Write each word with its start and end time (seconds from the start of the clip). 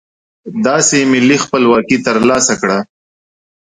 داسې 0.65 0.97
ملي 1.11 1.37
خپلواکي 1.45 1.97
ترلاسه 2.07 2.53
کړه. 2.61 2.77